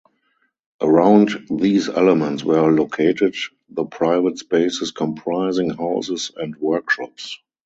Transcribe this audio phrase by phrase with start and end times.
[0.81, 3.35] Around these elements were located
[3.69, 7.37] the private spaces comprising houses and workshops.